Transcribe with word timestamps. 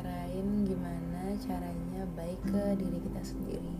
bicarain 0.00 0.64
gimana 0.64 1.36
caranya 1.44 2.08
baik 2.16 2.40
ke 2.48 2.72
diri 2.80 3.04
kita 3.04 3.20
sendiri. 3.20 3.74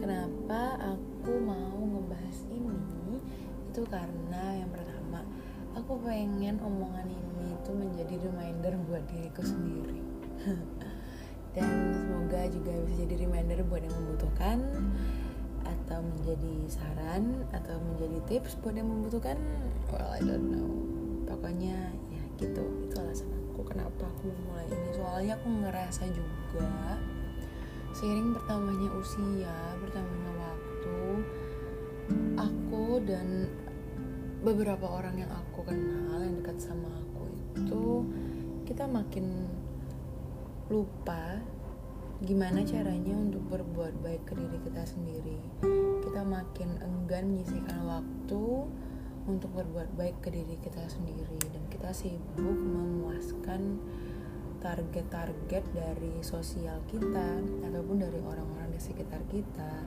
Kenapa 0.00 0.80
aku 0.80 1.36
mau 1.44 1.76
ngebahas 1.76 2.48
ini? 2.48 3.20
Itu 3.68 3.84
karena 3.84 4.64
yang 4.64 4.72
pertama, 4.72 5.28
aku 5.76 6.00
pengen 6.00 6.56
omongan 6.56 7.04
ini 7.12 7.52
itu 7.52 7.68
menjadi 7.68 8.16
reminder 8.16 8.80
buat 8.88 9.04
diriku 9.12 9.44
sendiri. 9.44 10.00
Dan 11.52 11.92
semoga 11.92 12.48
juga 12.48 12.72
bisa 12.88 13.04
jadi 13.04 13.28
reminder 13.28 13.60
buat 13.68 13.84
yang 13.84 13.92
membutuhkan 13.92 14.64
atau 15.68 16.00
menjadi 16.00 16.64
saran 16.72 17.44
atau 17.52 17.76
menjadi 17.92 18.24
tips 18.24 18.56
buat 18.64 18.72
yang 18.72 18.88
membutuhkan. 18.88 19.36
Well, 19.92 20.16
I 20.16 20.24
don't 20.24 20.48
know. 20.48 20.72
Pokoknya 21.28 21.92
ya 22.08 22.24
gitu. 22.40 22.64
Itu 22.88 22.96
alasan 22.96 23.28
aku 23.36 23.45
kenapa 23.66 24.06
aku 24.06 24.30
mulai 24.46 24.66
ini? 24.70 24.90
Soalnya 24.94 25.34
aku 25.36 25.48
ngerasa 25.50 26.04
juga 26.10 26.96
seiring 27.96 28.36
bertambahnya 28.36 28.90
usia 29.00 29.56
bertambahnya 29.80 30.32
waktu 30.36 30.98
aku 32.36 33.00
dan 33.08 33.48
beberapa 34.44 34.84
orang 34.84 35.16
yang 35.16 35.32
aku 35.32 35.64
kenal 35.64 36.20
yang 36.20 36.36
dekat 36.44 36.60
sama 36.60 36.92
aku 36.92 37.24
itu 37.56 38.04
kita 38.68 38.84
makin 38.84 39.48
lupa 40.68 41.40
gimana 42.24 42.64
caranya 42.64 43.16
untuk 43.16 43.44
berbuat 43.48 44.00
baik 44.00 44.24
ke 44.24 44.32
diri 44.32 44.56
kita 44.64 44.82
sendiri. 44.88 45.36
Kita 46.00 46.24
makin 46.24 46.80
enggan 46.80 47.28
menyisihkan 47.28 47.84
waktu 47.84 48.44
untuk 49.26 49.50
berbuat 49.54 49.98
baik 49.98 50.22
ke 50.22 50.30
diri 50.30 50.56
kita 50.62 50.86
sendiri 50.86 51.38
dan 51.50 51.62
kita 51.66 51.90
sibuk 51.90 52.56
memuaskan 52.56 53.82
target-target 54.62 55.64
dari 55.74 56.14
sosial 56.22 56.82
kita 56.90 57.42
ataupun 57.66 58.02
dari 58.02 58.18
orang-orang 58.22 58.70
di 58.72 58.80
sekitar 58.80 59.22
kita 59.30 59.84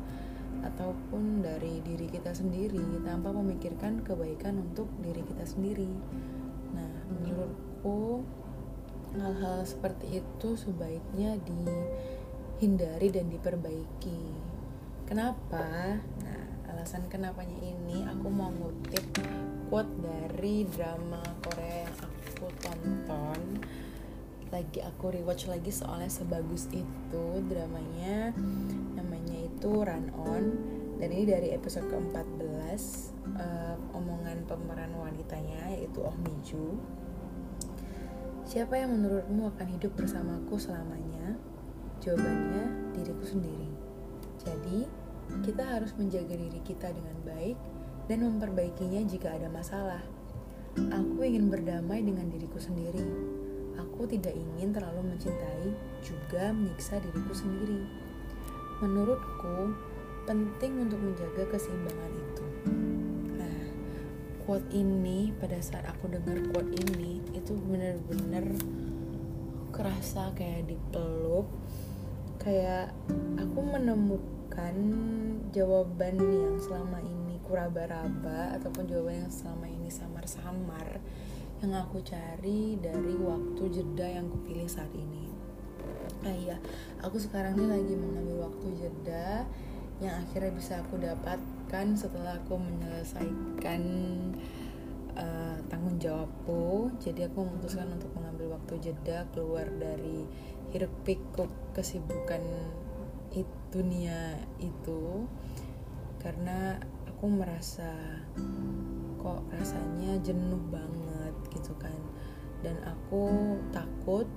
ataupun 0.60 1.40
dari 1.40 1.80
diri 1.84 2.12
kita 2.12 2.36
sendiri 2.36 2.84
tanpa 3.08 3.32
memikirkan 3.32 4.04
kebaikan 4.04 4.60
untuk 4.60 4.92
diri 5.00 5.24
kita 5.24 5.48
sendiri. 5.48 5.88
Nah, 6.76 6.94
menurutku 7.08 8.28
hal-hal 9.16 9.64
seperti 9.64 10.22
itu 10.22 10.50
sebaiknya 10.60 11.40
dihindari 11.42 13.08
dan 13.10 13.32
diperbaiki. 13.32 14.22
Kenapa? 15.08 15.98
Nah, 16.22 16.39
alasan 16.90 17.06
kenapanya 17.06 17.54
ini 17.62 18.02
aku 18.02 18.34
mau 18.34 18.50
ngutip 18.50 19.14
quote 19.70 19.94
dari 20.02 20.66
drama 20.74 21.22
Korea 21.38 21.86
yang 21.86 21.94
aku 22.02 22.50
tonton 22.66 23.62
lagi 24.50 24.82
aku 24.82 25.14
rewatch 25.14 25.46
lagi 25.54 25.70
soalnya 25.70 26.10
sebagus 26.10 26.66
itu 26.74 27.46
dramanya 27.46 28.34
namanya 28.98 29.38
itu 29.38 29.70
Run 29.70 30.10
On 30.18 30.44
dan 30.98 31.14
ini 31.14 31.30
dari 31.30 31.54
episode 31.54 31.86
ke-14 31.94 32.82
uh, 33.38 33.78
omongan 33.94 34.50
pemeran 34.50 34.90
wanitanya 34.98 35.70
yaitu 35.70 36.02
Oh 36.02 36.18
Miju 36.26 36.74
Siapa 38.50 38.82
yang 38.82 38.98
menurutmu 38.98 39.46
akan 39.54 39.78
hidup 39.78 39.94
bersamaku 39.94 40.58
selamanya? 40.58 41.38
Jawabannya 42.02 42.98
diriku 42.98 43.22
sendiri. 43.22 43.70
Jadi, 44.42 44.89
kita 45.44 45.64
harus 45.64 45.96
menjaga 45.96 46.36
diri 46.36 46.62
kita 46.68 46.92
dengan 46.92 47.18
baik 47.24 47.58
dan 48.12 48.26
memperbaikinya 48.26 49.06
jika 49.08 49.36
ada 49.38 49.48
masalah. 49.48 50.02
Aku 50.76 51.22
ingin 51.24 51.48
berdamai 51.48 52.04
dengan 52.04 52.28
diriku 52.28 52.58
sendiri. 52.58 53.04
Aku 53.80 54.04
tidak 54.10 54.36
ingin 54.36 54.76
terlalu 54.76 55.16
mencintai 55.16 55.72
juga 56.04 56.52
menyiksa 56.52 57.00
diriku 57.00 57.32
sendiri. 57.32 57.84
Menurutku, 58.84 59.76
penting 60.28 60.88
untuk 60.88 61.00
menjaga 61.00 61.44
keseimbangan 61.52 62.12
itu. 62.16 62.46
Nah, 63.40 63.60
quote 64.44 64.68
ini 64.72 65.32
pada 65.40 65.60
saat 65.60 65.88
aku 65.88 66.12
dengar 66.12 66.40
quote 66.52 66.72
ini 66.88 67.24
itu 67.32 67.56
bener-bener 67.56 68.56
kerasa 69.70 70.36
kayak 70.36 70.68
dipeluk 70.68 71.48
kayak 72.40 72.92
aku 73.36 73.60
menemukan 73.64 74.39
jawaban 75.50 76.16
yang 76.22 76.58
selama 76.62 77.02
ini 77.02 77.42
kuraba-raba 77.42 78.54
ataupun 78.62 78.86
jawaban 78.86 79.26
yang 79.26 79.34
selama 79.34 79.66
ini 79.66 79.90
samar-samar 79.90 81.02
yang 81.60 81.74
aku 81.76 82.00
cari 82.06 82.80
dari 82.80 83.18
waktu 83.20 83.64
jeda 83.68 84.08
yang 84.08 84.32
kupilih 84.32 84.70
saat 84.70 84.92
ini. 84.96 85.28
Ah 86.24 86.36
iya, 86.36 86.58
aku 87.04 87.20
sekarang 87.20 87.60
ini 87.60 87.68
lagi 87.68 87.96
mengambil 87.96 88.48
waktu 88.48 88.68
jeda 88.80 89.44
yang 90.00 90.16
akhirnya 90.24 90.56
bisa 90.56 90.80
aku 90.80 90.96
dapatkan 90.96 91.88
setelah 92.00 92.40
aku 92.40 92.56
menyelesaikan 92.56 93.82
uh, 95.20 95.58
tanggung 95.68 96.00
jawabku. 96.00 96.92
Jadi 97.04 97.28
aku 97.28 97.44
memutuskan 97.44 97.92
untuk 97.92 98.12
mengambil 98.16 98.56
waktu 98.56 98.80
jeda 98.80 99.28
keluar 99.36 99.68
dari 99.68 100.24
hiruk 100.72 100.92
pikuk 101.04 101.52
kesibukan 101.76 102.40
itu 103.34 103.60
dunia 103.70 104.34
itu 104.58 105.30
karena 106.18 106.82
aku 107.06 107.30
merasa 107.30 107.94
kok 109.22 109.46
rasanya 109.54 110.18
jenuh 110.26 110.60
banget 110.74 111.36
gitu 111.54 111.74
kan. 111.78 111.96
Dan 112.60 112.76
aku 112.84 113.56
takut 113.72 114.28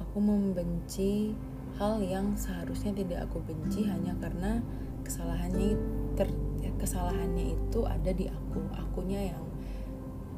aku 0.00 0.18
membenci 0.22 1.34
hal 1.74 1.98
yang 2.00 2.38
seharusnya 2.38 2.94
tidak 2.94 3.26
aku 3.28 3.42
benci 3.42 3.84
hanya 3.84 4.14
karena 4.22 4.62
kesalahannya 5.02 5.74
ter, 6.14 6.30
kesalahannya 6.78 7.58
itu 7.58 7.80
ada 7.84 8.10
di 8.14 8.30
aku 8.30 8.62
akunya 8.78 9.34
yang 9.34 9.44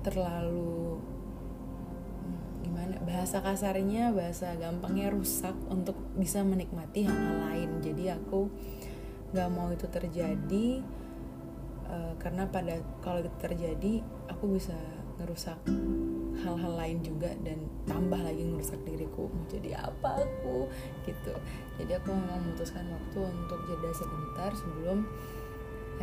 terlalu 0.00 0.95
bahasa 3.16 3.40
kasarnya 3.40 4.12
bahasa 4.12 4.52
gampangnya 4.60 5.08
rusak 5.08 5.56
untuk 5.72 5.96
bisa 6.20 6.44
menikmati 6.44 7.08
hal-hal 7.08 7.48
lain. 7.48 7.80
Jadi 7.80 8.12
aku 8.12 8.52
nggak 9.32 9.48
mau 9.56 9.72
itu 9.72 9.88
terjadi 9.88 10.84
uh, 11.88 12.12
karena 12.20 12.44
pada 12.44 12.76
kalau 13.00 13.24
itu 13.24 13.32
terjadi 13.40 14.04
aku 14.28 14.60
bisa 14.60 14.76
ngerusak 15.16 15.56
hal-hal 16.44 16.76
lain 16.76 17.00
juga 17.00 17.32
dan 17.40 17.56
tambah 17.88 18.20
lagi 18.20 18.52
ngerusak 18.52 18.84
diriku. 18.84 19.32
Mau 19.32 19.48
jadi 19.48 19.80
apa 19.80 20.20
aku? 20.20 20.68
Gitu. 21.08 21.32
Jadi 21.80 21.96
aku 21.96 22.12
memang 22.12 22.44
memutuskan 22.44 22.84
waktu 22.84 23.32
untuk 23.32 23.64
jeda 23.64 23.96
sebentar 23.96 24.52
sebelum 24.52 25.08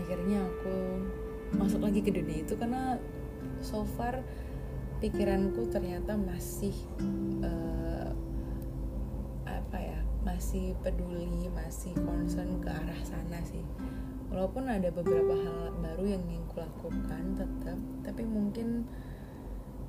akhirnya 0.01 0.41
aku 0.41 0.97
masuk 1.61 1.85
lagi 1.85 2.01
ke 2.01 2.09
dunia 2.09 2.41
itu 2.41 2.57
karena 2.57 2.97
so 3.61 3.85
far 3.85 4.25
pikiranku 5.03 5.67
ternyata 5.67 6.15
masih 6.15 6.71
uh, 7.43 8.15
apa 9.43 9.75
ya 9.75 9.99
masih 10.23 10.79
peduli 10.79 11.51
masih 11.51 11.91
concern 12.07 12.63
ke 12.63 12.71
arah 12.71 13.01
sana 13.03 13.43
sih. 13.43 13.67
Walaupun 14.31 14.63
ada 14.63 14.87
beberapa 14.95 15.35
hal 15.35 15.75
baru 15.83 16.15
yang 16.15 16.23
ingin 16.23 16.47
kulakukan 16.47 17.35
tetap 17.35 17.75
tapi 18.07 18.23
mungkin 18.23 18.87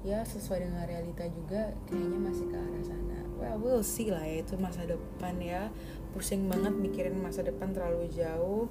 ya 0.02 0.26
sesuai 0.26 0.66
dengan 0.66 0.82
realita 0.82 1.30
juga 1.30 1.70
kayaknya 1.86 2.18
masih 2.18 2.50
ke 2.50 2.56
arah 2.58 2.82
sana. 2.82 3.18
Well 3.38 3.62
we'll 3.62 3.86
see 3.86 4.10
lah 4.10 4.26
ya 4.26 4.42
itu 4.42 4.58
masa 4.58 4.82
depan 4.82 5.38
ya. 5.38 5.70
Pusing 6.10 6.50
banget 6.50 6.74
mikirin 6.74 7.22
masa 7.22 7.46
depan 7.46 7.70
terlalu 7.70 8.10
jauh. 8.10 8.66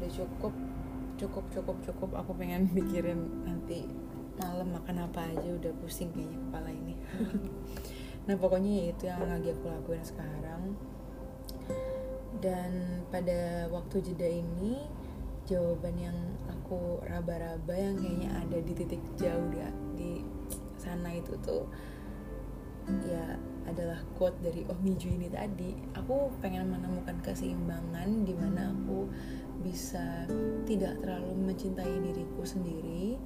Udah 0.00 0.08
cukup 0.08 0.56
cukup 1.20 1.44
cukup 1.52 1.76
cukup. 1.84 2.10
Aku 2.24 2.32
pengen 2.32 2.72
mikirin 2.80 3.44
nanti 3.44 4.05
malam 4.38 4.68
makan 4.72 5.08
apa 5.08 5.20
aja? 5.26 5.48
Udah 5.48 5.72
pusing 5.80 6.12
kayaknya 6.12 6.38
kepala 6.48 6.70
ini. 6.72 6.94
Nah 8.26 8.34
pokoknya 8.34 8.70
ya 8.82 8.84
itu 8.90 9.04
yang 9.06 9.22
lagi 9.22 9.54
aku 9.54 9.70
lakuin 9.70 10.02
sekarang. 10.02 10.74
Dan 12.42 13.00
pada 13.08 13.70
waktu 13.70 14.02
jeda 14.02 14.26
ini 14.26 14.82
jawaban 15.46 15.94
yang 15.94 16.18
aku 16.50 16.98
raba-raba 17.06 17.70
yang 17.70 17.94
kayaknya 17.94 18.34
ada 18.34 18.58
di 18.58 18.72
titik 18.74 18.98
jauh 19.14 19.46
di, 19.54 19.62
di 19.94 20.10
sana 20.74 21.14
itu 21.14 21.38
tuh 21.38 21.70
ya 23.06 23.38
adalah 23.66 23.98
quote 24.18 24.38
dari 24.42 24.66
Oh 24.66 24.78
Miju 24.82 25.06
ini 25.06 25.30
tadi. 25.30 25.74
Aku 25.94 26.34
pengen 26.42 26.70
menemukan 26.70 27.22
keseimbangan 27.22 28.26
di 28.26 28.34
mana 28.34 28.74
aku 28.74 29.06
bisa 29.62 30.26
tidak 30.66 30.98
terlalu 30.98 31.50
mencintai 31.50 31.94
diriku 32.02 32.42
sendiri 32.42 33.18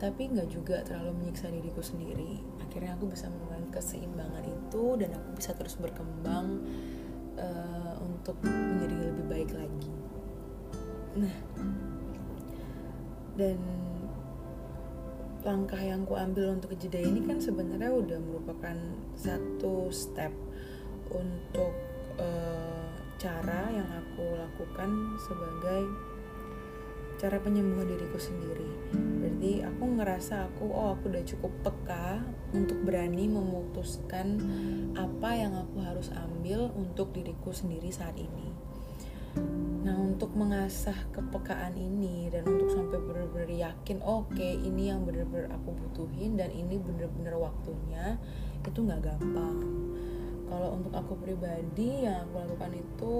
tapi 0.00 0.32
nggak 0.32 0.48
juga 0.48 0.80
terlalu 0.80 1.12
menyiksa 1.20 1.52
diriku 1.52 1.84
sendiri. 1.84 2.40
Akhirnya 2.64 2.96
aku 2.96 3.12
bisa 3.12 3.28
menemukan 3.28 3.68
keseimbangan 3.68 4.44
itu 4.48 4.84
dan 4.96 5.12
aku 5.12 5.28
bisa 5.36 5.52
terus 5.52 5.76
berkembang 5.76 6.64
uh, 7.36 7.94
untuk 8.00 8.40
menjadi 8.40 8.96
lebih 9.12 9.24
baik 9.28 9.50
lagi. 9.52 9.92
Nah 11.20 11.36
dan 13.36 13.60
langkah 15.40 15.80
yang 15.80 16.04
ku 16.04 16.16
ambil 16.16 16.52
untuk 16.52 16.76
jeda 16.76 17.00
ini 17.00 17.24
kan 17.24 17.40
sebenarnya 17.40 17.92
udah 17.92 18.18
merupakan 18.20 18.76
satu 19.16 19.88
step 19.88 20.32
untuk 21.08 21.72
uh, 22.20 22.92
cara 23.16 23.68
yang 23.72 23.88
aku 23.88 24.24
lakukan 24.36 25.16
sebagai 25.20 25.84
cara 27.20 27.36
penyembuhan 27.36 27.84
diriku 27.84 28.16
sendiri. 28.16 28.64
Berarti 29.20 29.60
aku 29.60 29.84
ngerasa 30.00 30.48
aku 30.48 30.64
oh 30.72 30.96
aku 30.96 31.12
udah 31.12 31.24
cukup 31.28 31.52
peka 31.60 32.24
untuk 32.56 32.80
berani 32.80 33.28
memutuskan 33.28 34.40
apa 34.96 35.30
yang 35.36 35.52
aku 35.52 35.84
harus 35.84 36.08
ambil 36.16 36.72
untuk 36.72 37.12
diriku 37.12 37.52
sendiri 37.52 37.92
saat 37.92 38.16
ini. 38.16 38.48
Nah, 39.80 39.94
untuk 39.96 40.34
mengasah 40.34 40.96
kepekaan 41.14 41.78
ini 41.78 42.26
dan 42.32 42.42
untuk 42.44 42.72
sampai 42.72 42.98
benar-benar 42.98 43.48
yakin, 43.48 44.02
oke, 44.02 44.34
okay, 44.34 44.58
ini 44.58 44.90
yang 44.90 45.06
benar-benar 45.06 45.54
aku 45.54 45.70
butuhin 45.70 46.34
dan 46.34 46.50
ini 46.50 46.76
benar-benar 46.82 47.38
waktunya, 47.38 48.18
itu 48.66 48.80
nggak 48.82 49.06
gampang. 49.06 49.58
Kalau 50.50 50.68
untuk 50.74 50.92
aku 50.92 51.14
pribadi, 51.14 52.10
yang 52.10 52.26
aku 52.26 52.42
lakukan 52.42 52.72
itu 52.74 53.14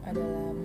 adalah 0.00 0.56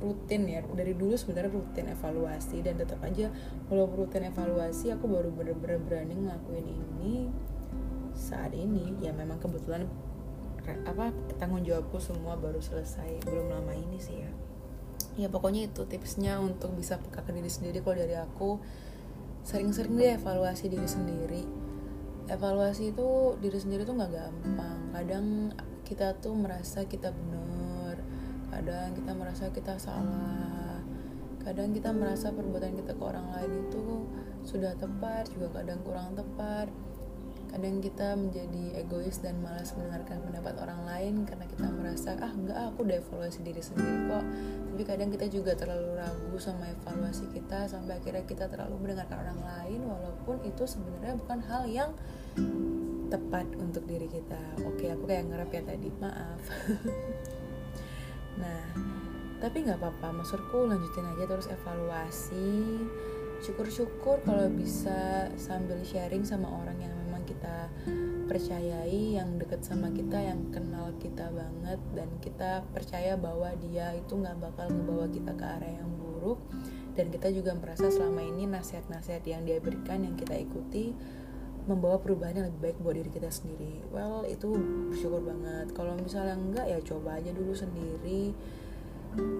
rutin 0.00 0.48
ya. 0.48 0.64
Dari 0.64 0.96
dulu 0.96 1.14
sebenarnya 1.14 1.52
rutin 1.52 1.86
evaluasi 1.92 2.64
dan 2.64 2.80
tetap 2.80 2.98
aja 3.04 3.28
kalau 3.68 3.86
rutin 3.86 4.26
evaluasi 4.26 4.90
aku 4.90 5.06
baru 5.06 5.28
bener-bener 5.30 5.78
berani 5.78 6.16
ngelakuin 6.16 6.66
ini 6.66 7.28
saat 8.16 8.56
ini. 8.56 8.96
Ya 9.04 9.12
memang 9.12 9.38
kebetulan 9.38 9.86
apa 10.86 11.10
tanggung 11.40 11.66
jawabku 11.66 11.98
semua 11.98 12.38
baru 12.38 12.62
selesai 12.62 13.26
belum 13.26 13.50
lama 13.50 13.72
ini 13.76 13.98
sih 14.00 14.16
ya. 14.22 14.30
Ya 15.18 15.28
pokoknya 15.28 15.66
itu 15.68 15.84
tipsnya 15.84 16.38
untuk 16.38 16.72
bisa 16.78 16.96
peka 16.96 17.20
ke 17.26 17.30
diri 17.34 17.50
sendiri. 17.50 17.82
Kalau 17.84 17.96
dari 17.98 18.16
aku 18.16 18.60
sering-sering 19.44 19.96
deh 19.96 20.16
evaluasi 20.16 20.70
diri 20.70 20.88
sendiri. 20.88 21.42
Evaluasi 22.30 22.94
itu 22.94 23.34
diri 23.42 23.58
sendiri 23.58 23.82
tuh 23.82 23.98
nggak 23.98 24.12
gampang. 24.14 24.78
Kadang 24.94 25.26
kita 25.82 26.14
tuh 26.22 26.38
merasa 26.38 26.86
kita 26.86 27.10
benar 27.10 27.59
kadang 28.50 28.92
kita 28.92 29.12
merasa 29.14 29.44
kita 29.54 29.74
salah. 29.78 30.82
Kadang 31.40 31.72
kita 31.72 31.94
merasa 31.96 32.28
perbuatan 32.28 32.76
kita 32.76 32.92
ke 32.92 33.02
orang 33.02 33.32
lain 33.32 33.64
itu 33.64 34.04
sudah 34.44 34.76
tepat 34.76 35.30
juga 35.32 35.62
kadang 35.62 35.80
kurang 35.86 36.12
tepat. 36.12 36.68
Kadang 37.50 37.82
kita 37.82 38.14
menjadi 38.14 38.78
egois 38.78 39.18
dan 39.18 39.42
malas 39.42 39.74
mendengarkan 39.74 40.22
pendapat 40.22 40.54
orang 40.62 40.86
lain 40.86 41.26
karena 41.26 41.50
kita 41.50 41.66
merasa 41.66 42.14
ah 42.22 42.30
enggak 42.30 42.54
aku 42.70 42.86
udah 42.86 43.02
evaluasi 43.02 43.40
diri 43.42 43.58
sendiri 43.58 44.06
kok. 44.06 44.24
Tapi 44.70 44.82
kadang 44.86 45.10
kita 45.10 45.26
juga 45.26 45.52
terlalu 45.58 45.98
ragu 45.98 46.36
sama 46.38 46.70
evaluasi 46.70 47.26
kita 47.34 47.66
sampai 47.66 47.98
akhirnya 47.98 48.22
kita 48.22 48.46
terlalu 48.46 48.78
mendengarkan 48.86 49.18
orang 49.18 49.40
lain 49.42 49.80
walaupun 49.82 50.36
itu 50.46 50.62
sebenarnya 50.68 51.18
bukan 51.18 51.38
hal 51.48 51.62
yang 51.66 51.90
tepat 53.10 53.48
untuk 53.58 53.82
diri 53.88 54.06
kita. 54.06 54.38
Oke 54.62 54.86
aku 54.92 55.10
kayak 55.10 55.26
ngerap 55.26 55.50
ya 55.50 55.62
tadi. 55.66 55.88
Maaf 55.98 56.42
nah 58.40 58.80
tapi 59.40 59.64
nggak 59.64 59.80
apa-apa. 59.80 60.20
Maksudku 60.20 60.68
lanjutin 60.68 61.08
aja 61.16 61.24
terus 61.24 61.48
evaluasi. 61.48 62.84
Syukur-syukur 63.40 64.20
kalau 64.20 64.52
bisa 64.52 65.32
sambil 65.40 65.80
sharing 65.80 66.28
sama 66.28 66.44
orang 66.44 66.76
yang 66.76 66.92
memang 67.08 67.24
kita 67.24 67.72
percayai 68.28 69.16
yang 69.16 69.40
deket 69.40 69.64
sama 69.64 69.88
kita 69.96 70.20
yang 70.20 70.52
kenal 70.52 70.92
kita 71.00 71.32
banget 71.32 71.80
dan 71.96 72.08
kita 72.20 72.60
percaya 72.68 73.16
bahwa 73.16 73.48
dia 73.56 73.96
itu 73.96 74.12
nggak 74.12 74.36
bakal 74.44 74.68
ngebawa 74.68 75.08
kita 75.08 75.32
ke 75.32 75.44
arah 75.56 75.72
yang 75.72 75.88
buruk. 75.96 76.38
Dan 76.92 77.08
kita 77.08 77.32
juga 77.32 77.56
merasa 77.56 77.88
selama 77.88 78.20
ini 78.20 78.44
nasihat-nasihat 78.44 79.24
yang 79.24 79.48
dia 79.48 79.56
berikan 79.56 80.04
yang 80.04 80.20
kita 80.20 80.36
ikuti 80.36 80.92
membawa 81.68 82.00
perubahan 82.00 82.40
yang 82.40 82.46
lebih 82.48 82.60
baik 82.72 82.76
buat 82.80 82.96
diri 82.96 83.10
kita 83.12 83.28
sendiri. 83.28 83.84
Well 83.92 84.24
itu 84.24 84.48
bersyukur 84.92 85.20
banget. 85.20 85.72
Kalau 85.76 85.96
misalnya 85.98 86.36
enggak 86.36 86.66
ya 86.70 86.78
coba 86.80 87.20
aja 87.20 87.30
dulu 87.34 87.52
sendiri. 87.52 88.32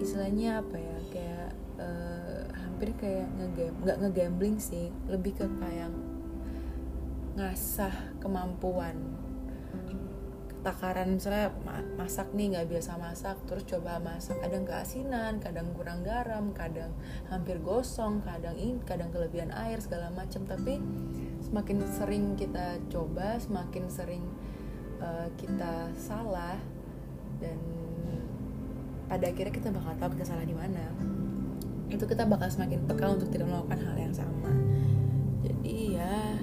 Istilahnya 0.03 0.61
apa 0.61 0.77
ya 0.77 0.97
kayak 1.15 1.49
uh, 1.79 2.43
hampir 2.59 2.91
kayak 2.99 3.31
ngegame 3.39 3.77
nggak 3.87 3.99
ngegambling 4.05 4.57
sih. 4.61 4.91
Lebih 5.09 5.39
ke 5.41 5.47
kayak 5.47 5.91
ngasah 7.39 7.95
kemampuan. 8.19 9.17
Takaran 10.61 11.17
misalnya 11.17 11.57
masak 11.97 12.37
nih 12.37 12.53
nggak 12.53 12.69
biasa 12.69 13.01
masak 13.01 13.41
terus 13.49 13.65
coba 13.65 13.97
masak. 13.97 14.37
Kadang 14.45 14.69
keasinan 14.69 15.41
kadang 15.41 15.73
kurang 15.73 16.05
garam 16.05 16.53
kadang 16.53 16.93
hampir 17.33 17.57
gosong 17.65 18.21
kadang 18.21 18.61
ini 18.61 18.77
kadang 18.85 19.09
kelebihan 19.09 19.49
air 19.57 19.81
segala 19.81 20.13
macam. 20.13 20.45
Tapi 20.45 20.77
semakin 21.51 21.83
sering 21.91 22.25
kita 22.39 22.79
coba 22.87 23.35
semakin 23.43 23.91
sering 23.91 24.23
uh, 25.03 25.27
kita 25.35 25.91
salah 25.99 26.55
dan 27.43 27.59
pada 29.11 29.27
akhirnya 29.27 29.51
kita 29.51 29.75
bakal 29.75 29.93
tahu 29.99 30.11
kita 30.15 30.31
salah 30.31 30.47
di 30.47 30.55
mana. 30.55 30.87
Itu 31.91 32.07
kita 32.07 32.23
bakal 32.31 32.47
semakin 32.47 32.87
peka 32.87 33.11
untuk 33.11 33.35
tidak 33.35 33.51
melakukan 33.51 33.83
hal 33.83 33.97
yang 33.99 34.15
sama. 34.15 34.55
Jadi 35.43 35.99
ya 35.99 36.39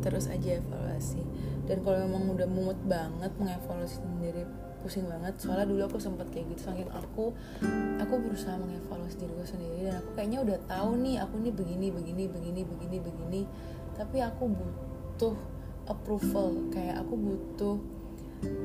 terus 0.00 0.32
aja 0.32 0.56
evaluasi. 0.56 1.20
Dan 1.68 1.84
kalau 1.84 2.00
memang 2.00 2.32
udah 2.32 2.48
mumet 2.48 2.80
banget 2.88 3.36
mengevaluasi 3.36 4.00
sendiri 4.00 4.48
pusing 4.82 5.06
banget 5.06 5.38
soalnya 5.38 5.70
dulu 5.70 5.86
aku 5.86 5.98
sempat 6.02 6.26
kayak 6.34 6.50
gitu 6.50 6.66
saking 6.66 6.90
aku 6.90 7.30
aku 8.02 8.14
berusaha 8.18 8.58
mengevaluasi 8.58 9.14
diriku 9.14 9.46
sendiri 9.46 9.86
dan 9.86 10.02
aku 10.02 10.10
kayaknya 10.18 10.42
udah 10.42 10.58
tahu 10.66 10.98
nih 10.98 11.22
aku 11.22 11.38
nih 11.38 11.54
begini 11.54 11.94
begini 11.94 12.26
begini 12.26 12.60
begini 12.66 12.96
begini 12.98 13.40
tapi 13.96 14.24
aku 14.24 14.48
butuh 14.48 15.36
approval 15.86 16.70
kayak 16.70 17.02
aku 17.02 17.14
butuh 17.18 17.76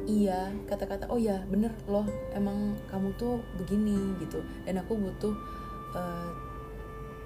iya 0.10 0.50
kata-kata 0.66 1.06
oh 1.14 1.22
ya 1.22 1.46
bener 1.46 1.70
loh 1.86 2.06
emang 2.34 2.78
kamu 2.90 3.14
tuh 3.18 3.42
begini 3.62 4.18
gitu. 4.22 4.42
Dan 4.66 4.82
aku 4.82 4.98
butuh 4.98 5.34
uh, 5.94 6.32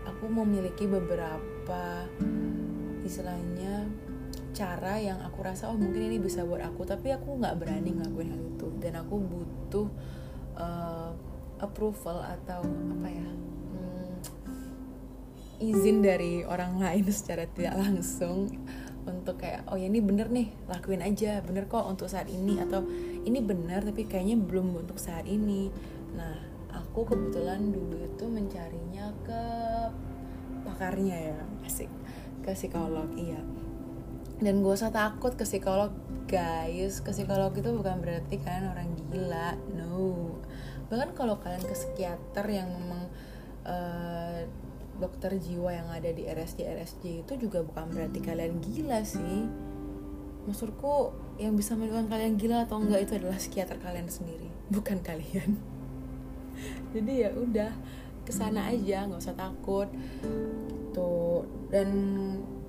aku 0.07 0.25
memiliki 0.27 0.89
beberapa 0.89 2.05
istilahnya 3.05 3.87
cara 4.51 4.99
yang 4.99 5.23
aku 5.23 5.47
rasa 5.47 5.71
oh 5.71 5.79
mungkin 5.79 6.11
ini 6.11 6.19
bisa 6.19 6.43
buat 6.43 6.59
aku 6.59 6.83
tapi 6.83 7.15
aku 7.15 7.39
nggak 7.39 7.55
berani 7.55 7.95
ngelakuin 7.95 8.35
hal 8.35 8.41
itu. 8.43 8.67
Dan 8.83 8.99
aku 8.99 9.15
butuh 9.21 9.87
uh, 10.59 11.11
approval 11.61 12.25
atau 12.25 12.65
apa 12.65 13.07
ya 13.07 13.29
izin 15.61 16.01
dari 16.01 16.41
orang 16.41 16.81
lain 16.81 17.05
secara 17.13 17.45
tidak 17.45 17.77
langsung 17.77 18.49
untuk 19.01 19.41
kayak 19.41 19.65
oh 19.69 19.77
ya 19.77 19.89
ini 19.89 20.01
bener 20.01 20.29
nih 20.29 20.49
lakuin 20.65 21.05
aja. 21.05 21.41
Bener 21.45 21.69
kok 21.69 21.85
untuk 21.85 22.09
saat 22.09 22.29
ini 22.29 22.57
atau 22.57 22.85
ini 23.21 23.39
bener 23.41 23.85
tapi 23.85 24.09
kayaknya 24.09 24.37
belum 24.41 24.81
untuk 24.81 24.97
saat 24.97 25.29
ini. 25.29 25.69
Nah 26.17 26.37
aku 26.73 27.05
kebetulan 27.05 27.69
dulu 27.69 27.97
itu 28.01 28.25
mencarinya 28.25 29.13
ke 29.25 29.43
pakarnya 30.61 31.17
ya 31.33 31.39
asik 31.65 31.89
ke 32.41 32.53
psikolog 32.57 33.09
iya. 33.17 33.41
Dan 34.41 34.65
gue 34.65 34.73
usah 34.73 34.89
takut 34.89 35.37
ke 35.37 35.45
psikolog 35.45 35.93
guys. 36.25 37.01
Ke 37.05 37.13
psikolog 37.13 37.53
itu 37.53 37.69
bukan 37.69 38.01
berarti 38.01 38.41
kalian 38.41 38.73
orang 38.73 38.89
gila 38.97 39.53
no. 39.77 40.37
Bahkan 40.89 41.13
kalau 41.13 41.37
kalian 41.41 41.61
ke 41.61 41.73
psikiater 41.77 42.45
yang 42.49 42.69
memang 42.69 43.05
uh, 43.65 44.20
dokter 45.01 45.33
jiwa 45.41 45.73
yang 45.73 45.89
ada 45.89 46.13
di 46.13 46.29
RSJ 46.29 46.61
RSJ 46.77 47.03
itu 47.25 47.33
juga 47.41 47.65
bukan 47.65 47.89
berarti 47.89 48.21
kalian 48.21 48.61
gila 48.61 49.01
sih. 49.01 49.49
Maksudku 50.45 51.13
yang 51.41 51.57
bisa 51.57 51.73
menentukan 51.73 52.05
kalian 52.05 52.37
gila 52.37 52.69
atau 52.69 52.77
enggak 52.77 53.09
itu 53.09 53.13
adalah 53.17 53.37
psikiater 53.41 53.81
kalian 53.81 54.05
sendiri 54.05 54.47
bukan 54.69 55.01
kalian. 55.01 55.57
Jadi 56.93 57.13
ya 57.25 57.33
udah 57.33 57.73
ke 58.21 58.31
sana 58.31 58.69
aja 58.69 59.09
nggak 59.09 59.21
usah 59.21 59.35
takut. 59.35 59.89
Tuh 60.93 61.43
dan 61.73 61.89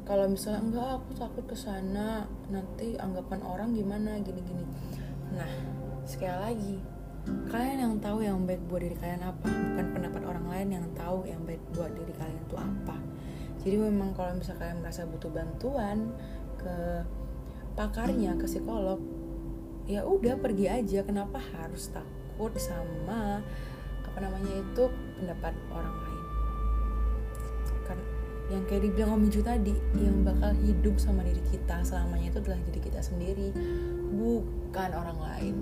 kalau 0.02 0.26
misalnya 0.26 0.60
enggak 0.64 0.88
aku 0.98 1.10
takut 1.14 1.44
ke 1.46 1.56
sana 1.56 2.26
nanti 2.48 2.96
anggapan 2.96 3.40
orang 3.44 3.76
gimana? 3.76 4.16
Gini-gini. 4.18 4.64
Nah 5.36 5.52
sekali 6.02 6.38
lagi 6.40 6.76
kalian 7.22 7.78
yang 7.78 7.94
tahu 8.02 8.18
yang 8.24 8.42
baik 8.42 8.62
buat 8.66 8.82
diri 8.82 8.96
kalian 8.98 9.22
apa? 9.22 9.46
Bukan 9.46 9.86
pendapat 9.94 10.22
orang 10.26 10.46
lain 10.50 10.68
yang 10.74 10.86
tahu 10.98 11.22
yang 11.22 11.42
baik 11.46 11.62
buat 11.70 11.92
diri 11.94 12.12
kalian 12.18 12.38
itu 12.42 12.56
apa. 12.58 12.96
Jadi 13.62 13.76
memang 13.78 14.10
kalau 14.18 14.34
misalnya 14.34 14.58
kalian 14.66 14.78
merasa 14.82 15.06
butuh 15.06 15.30
bantuan 15.30 16.10
ke 16.58 17.06
pakarnya 17.78 18.34
ke 18.34 18.46
psikolog 18.50 18.98
ya 19.86 20.02
udah 20.02 20.34
pergi 20.42 20.66
aja. 20.66 21.06
Kenapa 21.06 21.38
harus 21.38 21.94
takut 21.94 22.50
sama 22.58 23.38
apa 24.02 24.18
namanya 24.18 24.52
itu 24.58 24.84
pendapat 25.22 25.54
orang 25.70 25.94
lain? 25.94 26.26
Kan 27.86 27.98
yang 28.50 28.66
kayak 28.66 28.82
dibilang 28.90 29.22
Om 29.22 29.30
Ju 29.30 29.46
tadi 29.46 29.78
yang 29.94 30.26
bakal 30.26 30.58
hidup 30.58 30.98
sama 30.98 31.22
diri 31.22 31.42
kita 31.54 31.86
selamanya 31.86 32.34
itu 32.34 32.38
adalah 32.42 32.58
diri 32.66 32.80
kita 32.82 32.98
sendiri 32.98 33.54
bukan 34.12 34.90
orang 34.90 35.18
lain 35.22 35.56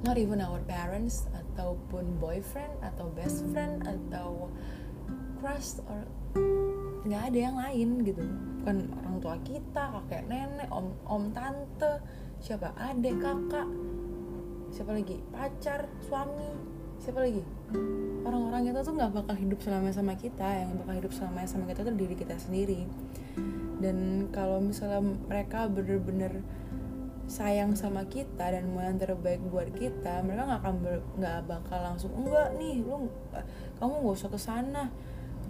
not 0.00 0.16
even 0.16 0.40
our 0.40 0.60
parents 0.64 1.28
ataupun 1.32 2.16
boyfriend 2.16 2.72
atau 2.80 3.12
best 3.12 3.44
friend 3.52 3.84
atau 3.84 4.48
crush 5.40 5.80
or 5.88 6.08
nggak 7.04 7.32
ada 7.32 7.38
yang 7.38 7.56
lain 7.56 7.88
gitu. 8.04 8.22
Bukan 8.60 8.92
orang 8.92 9.16
tua 9.20 9.36
kita 9.44 9.82
kakek 9.88 10.28
nenek 10.28 10.68
om 10.72 10.92
om 11.08 11.32
tante 11.32 12.00
siapa? 12.40 12.72
Adik 12.76 13.20
kakak 13.20 13.68
siapa 14.72 14.96
lagi? 14.96 15.16
Pacar 15.32 15.88
suami 16.04 16.48
siapa 17.00 17.24
lagi? 17.24 17.44
Orang-orang 18.24 18.72
itu 18.72 18.80
tuh 18.84 18.94
nggak 18.96 19.12
bakal 19.16 19.36
hidup 19.36 19.60
selama 19.64 19.88
sama 19.92 20.14
kita 20.16 20.44
yang 20.44 20.76
bakal 20.84 20.94
hidup 20.96 21.12
selama 21.16 21.44
sama 21.48 21.64
kita 21.68 21.84
tuh 21.84 21.96
diri 21.96 22.14
kita 22.16 22.36
sendiri. 22.36 22.84
Dan 23.80 24.28
kalau 24.28 24.60
misalnya 24.60 25.00
mereka 25.00 25.64
bener-bener 25.72 26.44
sayang 27.30 27.78
sama 27.78 28.02
kita 28.10 28.50
dan 28.50 28.74
mau 28.74 28.82
yang 28.82 28.98
terbaik 28.98 29.38
buat 29.48 29.70
kita 29.78 30.26
mereka 30.26 30.50
nggak 30.50 30.60
akan 30.66 30.74
nggak 31.16 31.38
bakal 31.46 31.78
langsung 31.78 32.10
enggak 32.18 32.58
nih 32.58 32.82
lu 32.82 33.06
kamu 33.78 33.92
nggak 34.02 34.16
usah 34.18 34.30
ke 34.34 34.40
sana 34.40 34.90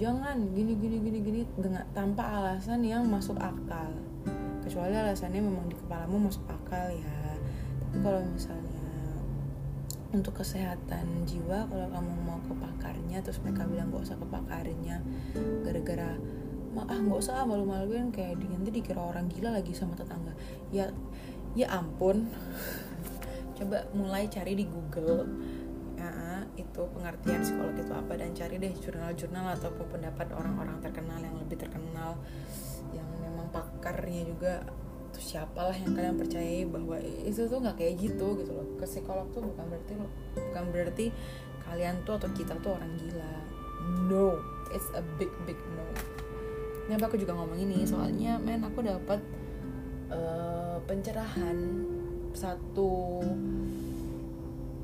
jangan 0.00 0.56
gini 0.56 0.72
gini 0.80 0.96
gini 0.96 1.18
gini. 1.20 1.40
Dengan 1.60 1.84
tanpa 1.92 2.40
alasan 2.40 2.80
yang 2.80 3.04
masuk 3.04 3.36
akal. 3.36 3.92
Kecuali 4.64 4.96
alasannya 4.96 5.44
memang 5.44 5.68
di 5.68 5.76
kepalamu 5.76 6.32
masuk 6.32 6.44
akal 6.48 6.88
ya. 6.88 7.20
Tapi 7.84 7.96
kalau 8.00 8.24
misalnya 8.24 8.80
untuk 10.10 10.42
kesehatan 10.42 11.28
jiwa 11.28 11.68
kalau 11.70 11.86
kamu 11.86 12.12
mau 12.26 12.40
ke 12.42 12.50
pakarnya 12.58 13.22
terus 13.22 13.38
mereka 13.46 13.62
bilang 13.70 13.94
nggak 13.94 14.10
usah 14.10 14.18
ke 14.18 14.26
pakarnya 14.26 14.98
gara-gara 15.62 16.18
ah 16.74 16.98
nggak 16.98 17.18
usah 17.18 17.46
malu-maluin 17.46 18.10
kayak 18.10 18.42
nanti 18.42 18.74
dikira 18.74 18.98
orang 18.98 19.30
gila 19.30 19.54
lagi 19.54 19.70
sama 19.70 19.94
tetangga. 19.94 20.34
Ya 20.74 20.90
ya 21.58 21.66
ampun. 21.74 22.30
Coba 23.60 23.84
mulai 23.92 24.24
cari 24.32 24.56
di 24.56 24.64
Google 24.64 25.28
ya, 26.00 26.40
itu 26.56 26.80
pengertian 26.96 27.44
psikolog 27.44 27.76
itu 27.76 27.92
apa 27.92 28.12
dan 28.16 28.32
cari 28.32 28.56
deh 28.56 28.72
jurnal-jurnal 28.72 29.52
ataupun 29.60 29.86
pendapat 30.00 30.32
orang-orang 30.32 30.80
terkenal 30.80 31.20
yang 31.20 31.36
lebih 31.36 31.60
terkenal 31.60 32.16
yang 32.96 33.04
memang 33.20 33.52
pakarnya 33.52 34.24
juga 34.24 34.64
tuh 35.12 35.20
siapalah 35.20 35.76
yang 35.76 35.92
kalian 35.92 36.16
percayai 36.16 36.64
bahwa 36.64 36.96
itu 37.02 37.44
tuh 37.50 37.58
nggak 37.60 37.76
kayak 37.76 37.94
gitu 38.00 38.40
gitu 38.40 38.50
loh. 38.56 38.66
Ke 38.80 38.88
psikolog 38.88 39.28
tuh 39.34 39.44
bukan 39.44 39.64
berarti 39.68 39.92
bukan 40.38 40.64
berarti 40.72 41.06
kalian 41.68 42.00
tuh 42.08 42.16
atau 42.16 42.30
kita 42.32 42.56
tuh 42.64 42.80
orang 42.80 42.96
gila. 42.96 43.34
No 44.08 44.40
it's 44.72 44.88
a 44.96 45.02
big 45.20 45.28
big 45.44 45.60
no. 45.76 45.84
Ini 46.88 46.96
aku 46.96 47.20
juga 47.20 47.36
ngomong 47.36 47.60
ini 47.60 47.84
soalnya 47.84 48.40
men 48.40 48.64
aku 48.64 48.82
dapat 48.82 49.20
uh, 50.10 50.76
pencerahan 50.84 51.58
satu 52.34 53.22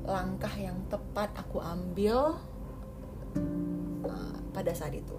langkah 0.07 0.51
yang 0.55 0.79
tepat 0.87 1.31
aku 1.35 1.59
ambil 1.59 2.39
uh, 4.07 4.35
pada 4.55 4.71
saat 4.71 4.95
itu. 4.95 5.15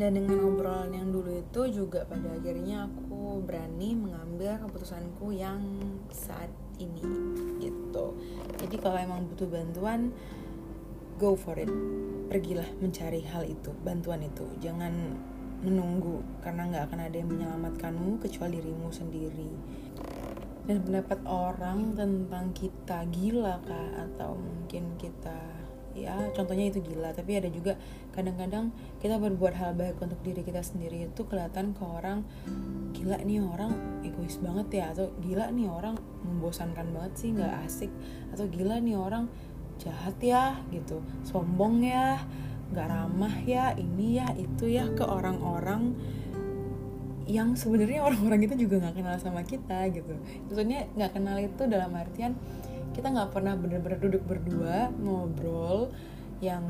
Dan 0.00 0.16
dengan 0.16 0.40
obrolan 0.48 0.96
yang 0.96 1.12
dulu 1.12 1.44
itu 1.44 1.84
juga 1.84 2.08
pada 2.08 2.32
akhirnya 2.32 2.88
aku 2.88 3.44
berani 3.44 3.92
mengambil 3.92 4.56
keputusanku 4.64 5.28
yang 5.36 5.60
saat 6.08 6.48
ini 6.80 7.04
gitu. 7.60 8.16
Jadi 8.56 8.76
kalau 8.80 8.96
emang 8.96 9.28
butuh 9.28 9.44
bantuan 9.44 10.16
go 11.20 11.36
for 11.36 11.60
it. 11.60 11.68
Pergilah 12.32 12.64
mencari 12.80 13.20
hal 13.28 13.44
itu 13.44 13.76
bantuan 13.84 14.24
itu. 14.24 14.48
Jangan 14.64 15.20
menunggu 15.60 16.24
karena 16.40 16.68
nggak 16.72 16.84
akan 16.88 17.00
ada 17.04 17.16
yang 17.16 17.30
menyelamatkanmu 17.30 18.20
kecuali 18.20 18.60
dirimu 18.60 18.88
sendiri. 18.88 19.52
Dan 20.64 20.86
pendapat 20.86 21.20
orang 21.26 21.98
tentang 21.98 22.52
kita 22.54 23.04
gila 23.10 23.58
kah? 23.64 23.88
Atau 24.06 24.38
mungkin 24.38 24.94
kita 24.96 25.36
ya 25.92 26.14
contohnya 26.32 26.70
itu 26.70 26.80
gila. 26.80 27.10
Tapi 27.12 27.42
ada 27.42 27.50
juga 27.50 27.74
kadang-kadang 28.14 28.70
kita 29.02 29.18
berbuat 29.18 29.54
hal 29.58 29.74
baik 29.74 29.98
untuk 29.98 30.20
diri 30.22 30.46
kita 30.46 30.62
sendiri 30.62 31.10
itu 31.10 31.26
kelihatan 31.26 31.74
ke 31.74 31.82
orang 31.82 32.22
gila 32.94 33.18
nih 33.20 33.42
orang 33.42 33.72
egois 34.06 34.38
banget 34.38 34.80
ya. 34.80 34.84
Atau 34.94 35.12
gila 35.20 35.50
nih 35.50 35.66
orang 35.66 35.98
membosankan 36.22 36.88
banget 36.94 37.12
sih 37.18 37.28
nggak 37.34 37.54
asik. 37.66 37.90
Atau 38.30 38.46
gila 38.46 38.78
nih 38.78 38.94
orang 38.96 39.26
jahat 39.80 40.16
ya 40.20 40.60
gitu 40.68 41.00
sombong 41.24 41.80
ya 41.80 42.20
nggak 42.70 42.86
ramah 42.86 43.34
ya 43.42 43.74
ini 43.74 44.22
ya 44.22 44.28
itu 44.38 44.70
ya 44.70 44.86
ke 44.94 45.02
orang-orang 45.02 45.94
yang 47.30 47.54
sebenarnya 47.54 48.02
orang-orang 48.02 48.46
itu 48.46 48.66
juga 48.66 48.82
nggak 48.82 48.94
kenal 48.98 49.16
sama 49.22 49.42
kita 49.46 49.86
gitu. 49.94 50.18
Maksudnya 50.50 50.90
nggak 50.98 51.12
kenal 51.14 51.36
itu 51.38 51.62
dalam 51.70 51.94
artian 51.94 52.34
kita 52.90 53.06
nggak 53.06 53.30
pernah 53.30 53.54
bener-bener 53.54 54.02
duduk 54.02 54.22
berdua 54.26 54.90
ngobrol 54.98 55.94
yang 56.42 56.66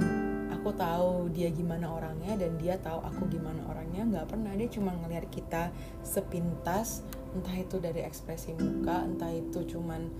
aku 0.52 0.76
tahu 0.76 1.32
dia 1.32 1.48
gimana 1.48 1.88
orangnya 1.88 2.36
dan 2.36 2.58
dia 2.60 2.76
tahu 2.76 3.00
aku 3.00 3.32
gimana 3.32 3.64
orangnya 3.72 4.04
nggak 4.04 4.26
pernah. 4.28 4.52
Dia 4.52 4.68
cuma 4.68 4.92
ngelihat 4.92 5.32
kita 5.32 5.72
sepintas 6.04 7.00
entah 7.32 7.56
itu 7.56 7.80
dari 7.80 8.04
ekspresi 8.04 8.52
muka 8.58 9.06
entah 9.06 9.30
itu 9.32 9.64
cuman 9.64 10.10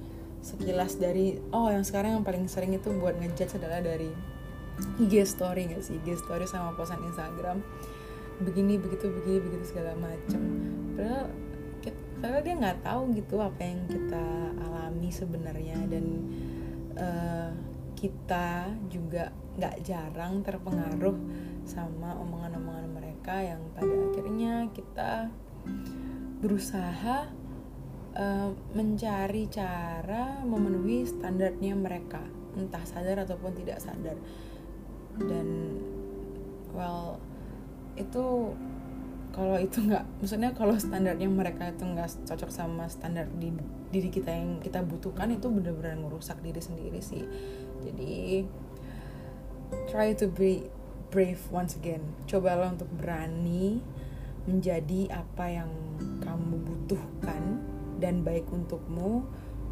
sekilas 0.40 0.96
dari 0.96 1.37
oh 1.52 1.68
yang 1.68 1.84
sekarang 1.84 2.16
yang 2.16 2.25
paling 2.25 2.49
sering 2.49 2.72
itu 2.72 2.88
buat 2.96 3.18
ngejudge 3.20 3.60
adalah 3.60 3.84
dari 3.84 4.08
IG 5.00 5.25
story 5.26 5.70
gak 5.72 5.82
sih? 5.84 5.96
IG 6.00 6.20
story 6.20 6.44
sama 6.49 6.76
posan 6.76 7.00
Instagram. 7.04 7.60
Begini 8.40 8.80
begitu 8.80 9.08
begini 9.12 9.38
begitu 9.40 9.64
segala 9.76 9.92
macem. 10.00 10.40
Padahal 10.96 11.28
karena 12.20 12.38
dia 12.44 12.54
nggak 12.60 12.80
tahu 12.84 13.02
gitu 13.16 13.40
apa 13.40 13.60
yang 13.64 13.80
kita 13.88 14.25
alami 14.60 15.08
sebenarnya 15.08 15.78
dan 15.88 16.04
uh, 17.00 17.50
kita 17.96 18.76
juga 18.92 19.32
nggak 19.56 19.76
jarang 19.84 20.44
terpengaruh 20.44 21.16
sama 21.64 22.16
omongan-omongan 22.20 22.88
mereka 22.92 23.40
yang 23.40 23.60
pada 23.72 23.92
akhirnya 24.12 24.68
kita 24.72 25.12
berusaha 26.40 27.28
uh, 28.16 28.50
mencari 28.76 29.49
cara 29.49 30.44
memenuhi 30.44 31.08
standarnya 31.08 31.72
mereka. 31.72 32.20
Entah 32.56 32.84
sadar 32.84 33.25
ataupun 33.25 33.56
tidak 33.56 33.80
sadar 33.80 34.16
dan 35.29 35.77
well 36.73 37.21
itu 37.99 38.55
kalau 39.31 39.57
itu 39.62 39.79
nggak 39.87 40.05
maksudnya 40.19 40.50
kalau 40.50 40.75
standarnya 40.75 41.31
mereka 41.31 41.71
itu 41.71 41.87
nggak 41.87 42.27
cocok 42.27 42.50
sama 42.50 42.91
standar 42.91 43.31
di 43.39 43.55
diri 43.91 44.11
kita 44.11 44.31
yang 44.31 44.59
kita 44.59 44.83
butuhkan 44.83 45.31
itu 45.31 45.47
benar-benar 45.50 45.99
ngerusak 45.99 46.39
diri 46.43 46.59
sendiri 46.59 46.99
sih. 47.03 47.23
Jadi 47.83 48.47
try 49.91 50.15
to 50.15 50.27
be 50.31 50.67
brave 51.15 51.39
once 51.55 51.79
again. 51.79 52.03
Cobalah 52.27 52.75
untuk 52.75 52.91
berani 52.95 53.83
menjadi 54.50 55.15
apa 55.15 55.47
yang 55.47 55.71
kamu 56.23 56.59
butuhkan 56.67 57.62
dan 58.03 58.27
baik 58.27 58.49
untukmu 58.50 59.23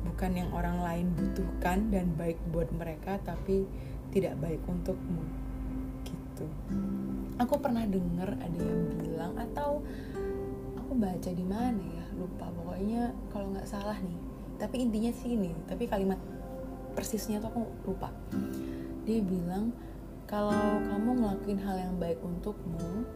bukan 0.07 0.33
yang 0.39 0.51
orang 0.55 0.79
lain 0.79 1.07
butuhkan 1.17 1.91
dan 1.91 2.15
baik 2.15 2.39
buat 2.55 2.71
mereka 2.71 3.19
tapi 3.27 3.67
tidak 4.15 4.35
baik 4.41 4.61
untukmu. 4.65 5.23
Gitu. 6.05 6.47
Aku 7.39 7.55
pernah 7.61 7.85
dengar 7.87 8.35
ada 8.39 8.61
yang 8.61 8.83
bilang 8.99 9.33
atau 9.37 9.83
aku 10.75 10.93
baca 10.97 11.31
di 11.31 11.47
mana 11.47 11.83
ya 11.83 12.07
lupa. 12.17 12.49
Pokoknya 12.51 13.13
kalau 13.31 13.53
nggak 13.53 13.69
salah 13.69 13.99
nih 14.01 14.19
tapi 14.59 14.83
intinya 14.83 15.15
sih 15.15 15.39
ini 15.39 15.55
tapi 15.71 15.87
kalimat 15.87 16.19
persisnya 16.99 17.39
tuh 17.39 17.55
aku 17.55 17.63
lupa. 17.87 18.11
Dia 19.07 19.23
bilang 19.23 19.71
kalau 20.29 20.83
kamu 20.85 21.25
ngelakuin 21.25 21.61
hal 21.63 21.77
yang 21.79 21.95
baik 21.97 22.19
untukmu 22.21 23.07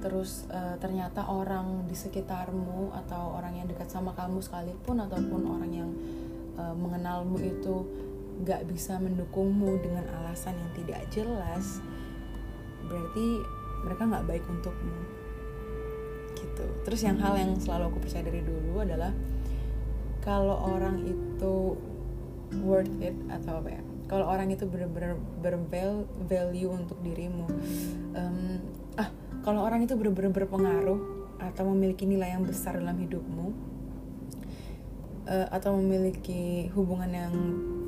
terus 0.00 0.44
uh, 0.52 0.76
ternyata 0.78 1.24
orang 1.24 1.88
di 1.88 1.96
sekitarmu 1.96 2.92
atau 2.92 3.38
orang 3.38 3.58
yang 3.62 3.66
dekat 3.66 3.88
sama 3.88 4.12
kamu 4.12 4.38
sekalipun 4.42 5.00
ataupun 5.00 5.40
orang 5.46 5.72
yang 5.72 5.90
uh, 6.60 6.74
mengenalmu 6.76 7.40
itu 7.40 7.86
gak 8.42 8.66
bisa 8.66 8.98
mendukungmu 8.98 9.78
dengan 9.78 10.04
alasan 10.10 10.58
yang 10.58 10.70
tidak 10.74 11.00
jelas 11.14 11.78
berarti 12.84 13.26
mereka 13.84 14.02
nggak 14.04 14.26
baik 14.28 14.44
untukmu. 14.48 14.98
Gitu. 16.36 16.64
Terus 16.84 17.00
yang 17.04 17.16
hal 17.20 17.36
yang 17.36 17.52
selalu 17.56 17.92
aku 17.92 17.98
percaya 18.04 18.24
dari 18.26 18.44
dulu 18.44 18.80
adalah 18.80 19.12
kalau 20.24 20.56
orang 20.72 21.04
itu 21.04 21.76
worth 22.64 22.92
it 23.04 23.16
atau 23.28 23.60
apa 23.60 23.76
ya 23.76 23.82
kalau 24.08 24.28
orang 24.28 24.52
itu 24.52 24.64
benar-benar 24.68 25.16
bervalue 25.40 26.70
untuk 26.70 26.96
dirimu 27.00 27.48
um, 28.14 28.60
ah 29.00 29.08
kalau 29.42 29.64
orang 29.64 29.84
itu 29.84 29.96
benar-benar 29.96 30.32
berpengaruh 30.32 31.00
atau 31.40 31.64
memiliki 31.72 32.08
nilai 32.08 32.32
yang 32.36 32.44
besar 32.46 32.78
dalam 32.78 32.96
hidupmu 32.96 33.52
uh, 35.28 35.48
atau 35.52 35.76
memiliki 35.76 36.72
hubungan 36.72 37.10
yang 37.10 37.34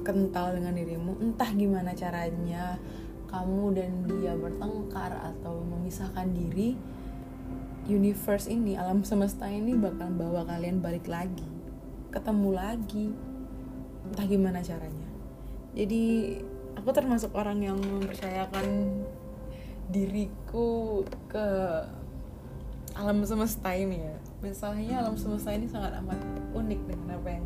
kental 0.07 0.55
dengan 0.55 0.79
dirimu 0.79 1.19
entah 1.19 1.51
gimana 1.51 1.91
caranya 1.99 2.79
kamu 3.27 3.75
dan 3.75 3.91
dia 4.07 4.39
bertengkar 4.39 5.11
atau 5.19 5.67
memisahkan 5.67 6.31
diri 6.31 6.79
universe 7.91 8.47
ini 8.47 8.79
alam 8.79 9.03
semesta 9.03 9.51
ini 9.51 9.75
bakal 9.75 10.15
bawa 10.15 10.47
kalian 10.47 10.79
balik 10.79 11.11
lagi 11.11 11.57
ketemu 12.17 12.51
lagi 12.57 13.07
entah 14.09 14.25
gimana 14.25 14.65
caranya. 14.65 15.09
Jadi 15.77 16.39
aku 16.79 16.89
termasuk 16.95 17.37
orang 17.37 17.61
yang 17.61 17.77
mempercayakan 17.77 19.05
diriku 19.93 21.03
ke 21.29 21.47
alam 22.97 23.21
semesta 23.29 23.77
ini 23.77 24.01
ya. 24.01 24.17
Misalnya 24.41 25.05
alam 25.05 25.21
semesta 25.21 25.53
ini 25.53 25.69
sangat 25.69 26.01
amat 26.01 26.17
unik 26.57 26.81
dengan 26.89 27.21
apa 27.21 27.29
yang 27.29 27.45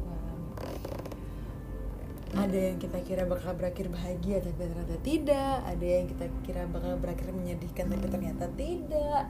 ada 2.30 2.54
yang 2.54 2.78
kita 2.78 3.02
kira 3.02 3.26
bakal 3.26 3.58
berakhir 3.58 3.90
bahagia 3.90 4.38
tapi 4.38 4.54
ternyata 4.54 4.96
tidak. 5.02 5.56
Ada 5.66 5.86
yang 5.86 6.06
kita 6.06 6.24
kira 6.46 6.62
bakal 6.70 6.94
berakhir 7.02 7.28
menyedihkan 7.34 7.90
tapi 7.90 8.06
ternyata 8.06 8.44
tidak. 8.54 9.24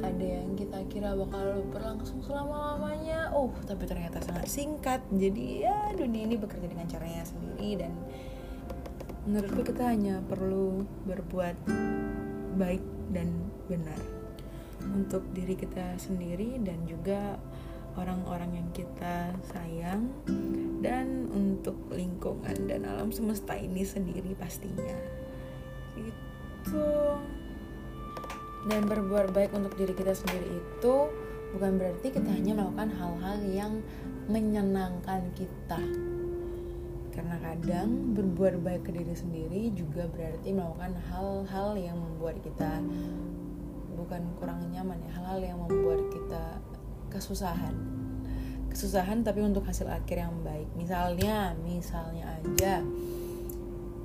Ada 0.00 0.24
yang 0.40 0.56
kita 0.56 0.78
kira 0.88 1.12
bakal 1.12 1.60
berlangsung 1.68 2.24
selama 2.24 2.76
lamanya 2.76 3.28
oh 3.36 3.52
tapi 3.68 3.84
ternyata 3.84 4.24
sangat 4.24 4.48
singkat. 4.48 5.04
Jadi 5.12 5.68
ya 5.68 5.92
dunia 5.92 6.24
ini 6.24 6.40
bekerja 6.40 6.64
dengan 6.64 6.88
caranya 6.88 7.24
sendiri 7.28 7.84
dan 7.84 7.92
menurutku 9.28 9.62
kita 9.68 9.92
hanya 9.92 10.24
perlu 10.24 10.88
berbuat 11.04 11.56
baik 12.56 12.82
dan 13.12 13.28
benar 13.68 14.00
untuk 14.82 15.22
diri 15.30 15.54
kita 15.54 15.94
sendiri 15.94 16.58
dan 16.58 16.82
juga 16.90 17.38
orang-orang 17.96 18.62
yang 18.62 18.68
kita 18.72 19.36
sayang 19.52 20.08
dan 20.80 21.28
untuk 21.30 21.76
lingkungan 21.92 22.56
dan 22.66 22.88
alam 22.88 23.12
semesta 23.12 23.54
ini 23.54 23.84
sendiri 23.84 24.32
pastinya. 24.34 24.96
Itu 25.96 26.86
dan 28.70 28.86
berbuat 28.86 29.34
baik 29.34 29.52
untuk 29.58 29.74
diri 29.74 29.90
kita 29.92 30.14
sendiri 30.14 30.62
itu 30.62 30.94
bukan 31.52 31.72
berarti 31.76 32.14
kita 32.14 32.30
hanya 32.30 32.54
melakukan 32.56 32.90
hal-hal 32.94 33.38
yang 33.50 33.72
menyenangkan 34.30 35.22
kita. 35.34 35.82
Karena 37.12 37.36
kadang 37.44 38.16
berbuat 38.16 38.64
baik 38.64 38.88
ke 38.88 38.90
diri 38.96 39.12
sendiri 39.12 39.62
juga 39.76 40.08
berarti 40.08 40.48
melakukan 40.48 40.96
hal-hal 41.12 41.76
yang 41.76 41.98
membuat 42.00 42.40
kita 42.40 42.80
bukan 43.92 44.24
kurang 44.40 44.64
nyaman 44.72 44.98
ya 45.04 45.10
hal-hal 45.20 45.40
yang 45.44 45.58
membuat 45.60 46.00
kita 46.10 46.44
kesusahan. 47.12 47.76
Kesusahan 48.72 49.20
tapi 49.20 49.44
untuk 49.44 49.68
hasil 49.68 49.84
akhir 49.84 50.24
yang 50.24 50.40
baik. 50.40 50.72
Misalnya 50.72 51.52
misalnya 51.60 52.40
aja 52.40 52.80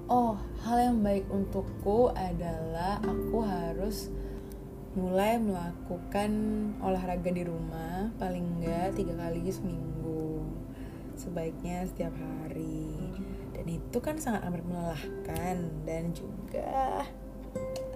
oh 0.07 0.39
hal 0.63 0.77
yang 0.79 0.97
baik 1.03 1.27
untukku 1.27 2.11
adalah 2.15 2.99
aku 3.03 3.43
harus 3.43 4.07
mulai 4.97 5.37
melakukan 5.37 6.31
olahraga 6.81 7.29
di 7.29 7.43
rumah 7.45 8.09
paling 8.17 8.57
enggak 8.57 8.97
tiga 8.97 9.13
kali 9.13 9.45
seminggu 9.51 10.41
sebaiknya 11.19 11.85
setiap 11.85 12.15
hari. 12.15 13.13
Dan 13.53 13.65
itu 13.67 13.97
kan 13.99 14.17
sangat 14.17 14.47
amat 14.47 14.63
melelahkan 14.63 15.57
dan 15.83 16.15
juga 16.15 17.03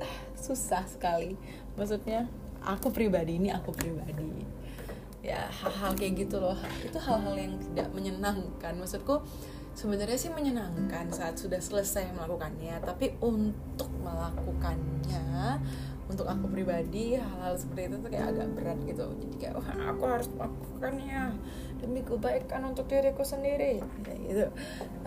ah, 0.04 0.20
susah 0.36 0.84
sekali. 0.86 1.40
Maksudnya 1.80 2.28
aku 2.62 2.92
pribadi 2.92 3.40
ini 3.40 3.50
aku 3.50 3.72
pribadi 3.74 4.61
ya 5.22 5.46
hal-hal 5.50 5.94
kayak 5.94 6.26
gitu 6.28 6.42
loh. 6.42 6.58
Itu 6.82 6.98
hal-hal 6.98 7.38
yang 7.38 7.54
tidak 7.62 7.94
menyenangkan. 7.94 8.74
Maksudku 8.78 9.22
sebenarnya 9.72 10.18
sih 10.20 10.32
menyenangkan 10.34 11.08
saat 11.14 11.40
sudah 11.40 11.62
selesai 11.62 12.12
melakukannya 12.12 12.76
tapi 12.84 13.16
untuk 13.24 13.88
melakukannya 14.04 15.58
untuk 16.12 16.28
aku 16.28 16.52
pribadi 16.52 17.16
hal-hal 17.16 17.56
seperti 17.56 17.88
itu 17.88 17.96
tuh 18.04 18.10
kayak 18.12 18.28
agak 18.36 18.48
berat 18.52 18.80
gitu. 18.84 19.06
Jadi 19.16 19.36
kayak 19.40 19.54
wah 19.56 19.70
aku 19.96 20.04
harus 20.04 20.28
melakukannya 20.36 21.22
demi 21.80 22.02
kebaikan 22.04 22.62
untuk 22.68 22.86
diriku 22.92 23.24
sendiri. 23.24 23.80
Kayak 24.04 24.20
gitu. 24.28 24.46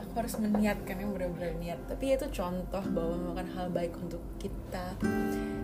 Aku 0.00 0.12
harus 0.16 0.34
meniatkan 0.40 0.96
yang 0.96 1.12
benar-benar 1.12 1.52
niat. 1.61 1.80
Tapi 1.84 2.16
itu 2.16 2.26
contoh 2.32 2.84
bahwa 2.96 3.14
melakukan 3.20 3.49
hal 3.52 3.66
baik 3.68 3.92
untuk 4.00 4.23
kita 4.40 4.96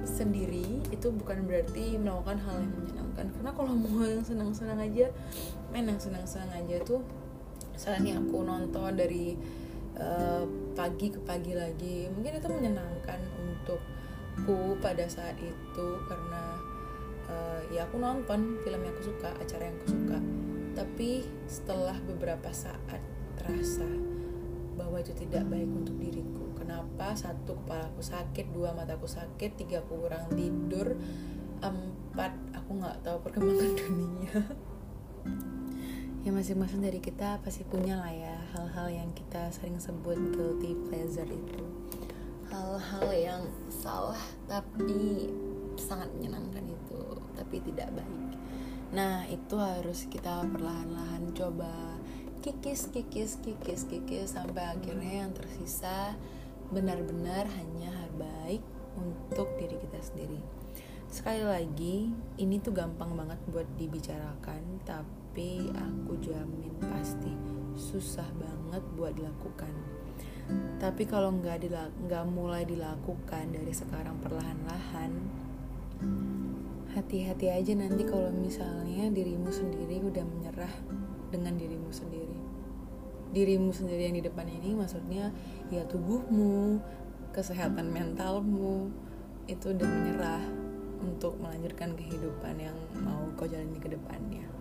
sendiri 0.04 0.85
itu 0.92 1.09
bukan 1.09 1.49
berarti 1.49 1.97
melakukan 1.97 2.38
hal 2.44 2.61
yang 2.61 2.73
menyenangkan. 2.76 3.26
Karena 3.32 3.50
kalau 3.56 3.73
mau 3.73 4.04
yang 4.04 4.23
senang-senang 4.23 4.78
aja 4.78 5.08
main 5.73 5.86
yang 5.88 6.00
senang-senang 6.02 6.50
aja 6.52 6.82
tuh 6.84 7.00
misalnya 7.71 8.21
aku 8.21 8.45
nonton 8.45 8.93
dari 8.93 9.38
uh, 9.97 10.45
pagi 10.76 11.08
ke 11.08 11.21
pagi 11.23 11.56
lagi 11.56 12.10
mungkin 12.12 12.36
itu 12.36 12.49
menyenangkan 12.50 13.21
untukku 14.40 14.80
pada 14.80 15.04
saat 15.04 15.36
itu 15.36 15.88
karena 16.08 16.56
uh, 17.28 17.60
ya 17.68 17.84
aku 17.84 18.00
nonton 18.00 18.56
film 18.64 18.80
yang 18.80 18.94
aku 18.96 19.12
suka 19.12 19.30
acara 19.36 19.62
yang 19.68 19.76
aku 19.84 19.88
suka. 19.92 20.18
Tapi 20.72 21.10
setelah 21.44 21.96
beberapa 22.08 22.48
saat 22.54 23.02
terasa 23.36 23.86
bahwa 24.80 24.96
itu 24.96 25.12
tidak 25.12 25.44
baik 25.50 25.68
untuk 25.68 25.96
diriku. 26.00 26.48
Kenapa? 26.56 27.12
Satu 27.12 27.58
kepala 27.60 27.90
aku 27.92 28.00
sakit 28.00 28.46
dua 28.54 28.72
mataku 28.72 29.04
sakit 29.04 29.60
tiga 29.60 29.84
aku 29.84 30.08
kurang 30.08 30.24
tidur 30.32 30.96
empat 31.60 32.32
aku 32.56 32.70
nggak 32.80 32.96
tahu 33.04 33.16
perkembangan 33.20 33.72
dunia. 33.84 34.34
Ya 36.20 36.30
masing-masing 36.36 36.84
dari 36.84 37.00
kita 37.00 37.40
pasti 37.40 37.64
punya 37.64 37.96
lah 37.96 38.12
ya 38.12 38.36
hal-hal 38.56 38.92
yang 38.92 39.10
kita 39.16 39.48
sering 39.52 39.80
sebut 39.80 40.20
guilty 40.36 40.76
pleasure 40.88 41.28
itu 41.28 41.79
hal-hal 42.50 43.08
yang 43.15 43.43
salah 43.71 44.21
tapi 44.50 45.30
sangat 45.78 46.10
menyenangkan 46.19 46.67
itu 46.67 47.02
tapi 47.39 47.63
tidak 47.63 47.95
baik 47.95 48.34
nah 48.91 49.23
itu 49.30 49.54
harus 49.54 50.10
kita 50.10 50.43
perlahan-lahan 50.50 51.30
coba 51.32 51.97
kikis 52.43 52.91
kikis 52.91 53.39
kikis 53.41 53.86
kikis 53.86 54.34
sampai 54.34 54.75
akhirnya 54.75 55.25
yang 55.26 55.32
tersisa 55.32 56.19
benar-benar 56.71 57.50
hanya 57.50 57.91
baik 58.15 58.63
untuk 58.95 59.50
diri 59.58 59.76
kita 59.78 59.99
sendiri. 60.02 60.41
Sekali 61.10 61.43
lagi, 61.43 62.15
ini 62.39 62.63
tuh 62.63 62.71
gampang 62.71 63.19
banget 63.19 63.39
buat 63.50 63.67
dibicarakan, 63.75 64.78
tapi 64.86 65.67
aku 65.75 66.15
jamin 66.23 66.71
pasti 66.78 67.34
susah 67.75 68.26
banget 68.39 68.82
buat 68.95 69.19
dilakukan. 69.19 69.75
Tapi 70.80 71.04
kalau 71.04 71.34
nggak 71.36 71.69
nggak 72.08 72.25
mulai 72.28 72.65
dilakukan 72.65 73.52
dari 73.52 73.73
sekarang 73.73 74.17
perlahan-lahan, 74.25 75.13
hati-hati 76.97 77.52
aja 77.52 77.73
nanti 77.76 78.02
kalau 78.08 78.32
misalnya 78.32 79.06
dirimu 79.13 79.52
sendiri 79.52 80.00
udah 80.02 80.25
menyerah 80.25 80.75
dengan 81.28 81.54
dirimu 81.54 81.91
sendiri. 81.93 82.39
Dirimu 83.30 83.71
sendiri 83.71 84.10
yang 84.10 84.17
di 84.19 84.25
depan 84.26 84.49
ini 84.50 84.75
maksudnya 84.75 85.30
ya 85.71 85.86
tubuhmu 85.86 86.82
kesehatan 87.30 87.95
mentalmu 87.95 88.91
itu 89.47 89.71
udah 89.71 89.86
menyerah 89.86 90.43
untuk 91.00 91.39
melanjutkan 91.39 91.95
kehidupan 91.95 92.58
yang 92.58 92.76
mau 93.00 93.25
kau 93.39 93.47
jalani 93.47 93.78
ke 93.78 93.89
depannya 93.95 94.59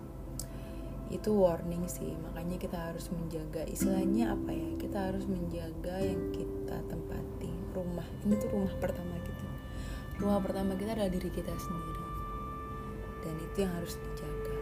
itu 1.10 1.34
warning 1.34 1.90
sih 1.90 2.14
makanya 2.22 2.62
kita 2.62 2.78
harus 2.78 3.10
menjaga. 3.10 3.66
Istilahnya 3.66 4.38
apa 4.38 4.54
ya? 4.54 4.70
Kita 4.78 5.10
harus 5.10 5.26
menjaga 5.26 5.98
yang 6.02 6.30
kita 6.30 6.78
tempati. 6.86 7.50
Rumah. 7.74 8.06
Ini 8.26 8.34
tuh 8.38 8.50
rumah 8.54 8.74
pertama 8.78 9.18
kita. 9.26 9.48
Rumah 10.22 10.40
pertama 10.42 10.78
kita 10.78 10.94
adalah 10.94 11.10
diri 11.10 11.30
kita 11.34 11.54
sendiri. 11.54 12.06
Dan 13.26 13.36
itu 13.42 13.58
yang 13.66 13.74
harus 13.74 13.98
dijaga. 13.98 14.58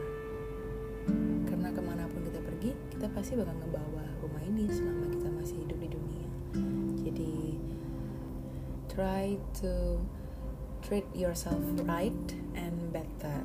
Karena 1.52 1.70
ke 1.72 1.82
mana 1.84 2.04
pun 2.08 2.24
kita 2.24 2.40
pergi 2.40 2.72
kita 2.96 3.06
pasti 3.12 3.36
bakal 3.36 3.56
ngebawa 3.60 4.04
rumah 4.24 4.44
ini 4.48 4.72
selama 4.72 5.06
kita 5.12 5.28
masih 5.36 5.56
hidup 5.68 5.78
di 5.84 5.90
dunia. 5.92 6.28
Jadi 7.04 7.36
try 8.88 9.36
to 9.60 10.00
treat 10.82 11.08
yourself 11.12 11.60
right 11.84 12.28
and 12.56 12.92
better 12.96 13.44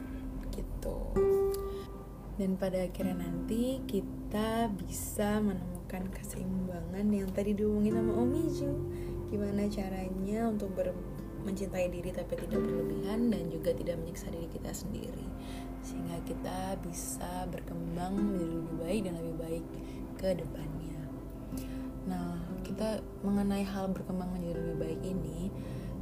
dan 2.40 2.56
pada 2.56 2.88
akhirnya 2.88 3.28
nanti 3.28 3.84
kita 3.84 4.72
bisa 4.72 5.40
menemukan 5.40 6.08
keseimbangan 6.16 7.06
yang 7.12 7.28
tadi 7.32 7.52
diomongin 7.52 8.00
sama 8.00 8.12
Om 8.16 8.32
Iju 8.32 8.72
gimana 9.28 9.68
caranya 9.68 10.48
untuk 10.48 10.72
ber 10.76 10.92
mencintai 11.42 11.90
diri 11.90 12.14
tapi 12.14 12.38
tidak 12.38 12.62
berlebihan 12.62 13.34
dan 13.34 13.50
juga 13.50 13.74
tidak 13.74 13.98
menyiksa 13.98 14.30
diri 14.30 14.46
kita 14.46 14.70
sendiri 14.70 15.26
sehingga 15.82 16.22
kita 16.22 16.78
bisa 16.86 17.50
berkembang 17.50 18.14
menjadi 18.14 18.54
lebih 18.54 18.76
baik 18.78 19.00
dan 19.02 19.14
lebih 19.18 19.36
baik 19.42 19.64
ke 20.14 20.28
depannya. 20.38 21.00
Nah, 22.06 22.38
kita 22.62 23.02
mengenai 23.26 23.66
hal 23.66 23.90
berkembang 23.90 24.30
menjadi 24.30 24.62
lebih 24.62 24.78
baik 24.78 25.00
ini, 25.02 25.50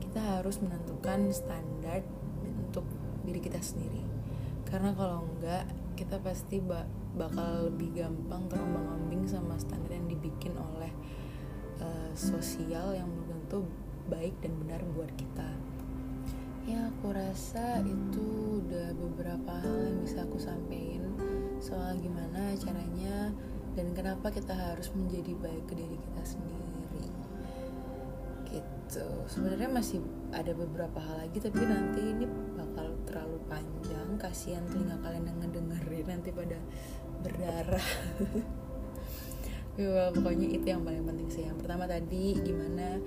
kita 0.04 0.20
harus 0.20 0.60
menentukan 0.60 1.32
standar 1.32 2.04
untuk 2.44 2.84
diri 3.24 3.40
kita 3.40 3.60
sendiri. 3.64 4.04
Karena 4.68 4.92
kalau 4.92 5.24
enggak, 5.24 5.64
kita 6.00 6.16
pasti 6.24 6.64
bakal 7.12 7.68
lebih 7.68 7.92
gampang 8.00 8.48
terombang-ambing 8.48 9.28
sama 9.28 9.60
standar 9.60 9.92
yang 9.92 10.08
dibikin 10.08 10.56
oleh 10.56 10.88
uh, 11.76 12.08
sosial 12.16 12.96
yang 12.96 13.04
belum 13.04 13.28
tentu 13.44 13.68
baik 14.08 14.32
dan 14.40 14.56
benar 14.64 14.80
buat 14.96 15.12
kita. 15.20 15.44
Ya 16.64 16.88
aku 16.88 17.12
rasa 17.12 17.84
itu 17.84 18.64
udah 18.64 18.96
beberapa 18.96 19.52
hal 19.60 19.76
yang 19.92 20.00
bisa 20.00 20.24
aku 20.24 20.40
sampaikan 20.40 21.12
soal 21.60 21.92
gimana 22.00 22.56
caranya 22.56 23.28
dan 23.76 23.92
kenapa 23.92 24.32
kita 24.32 24.56
harus 24.56 24.88
menjadi 24.96 25.36
baik 25.36 25.68
ke 25.68 25.74
diri 25.76 26.00
kita 26.00 26.22
sendiri. 26.24 27.04
Gitu. 28.48 29.06
Sebenarnya 29.28 29.68
masih 29.68 30.00
ada 30.32 30.56
beberapa 30.56 30.96
hal 30.96 31.28
lagi 31.28 31.44
tapi 31.44 31.60
nanti 31.60 32.00
ini 32.00 32.24
terlalu 33.10 33.42
panjang 33.50 34.08
kasihan 34.16 34.62
telinga 34.70 34.94
kalian 35.02 35.26
yang 35.26 35.38
ngedengerin 35.42 36.06
nanti 36.06 36.30
pada 36.30 36.58
berdarah. 37.26 37.88
Ya, 39.78 40.12
pokoknya 40.12 40.50
itu 40.50 40.66
yang 40.66 40.84
paling 40.84 41.08
penting 41.08 41.30
sih. 41.32 41.46
Yang 41.46 41.64
pertama 41.64 41.88
tadi 41.88 42.36
gimana 42.42 43.00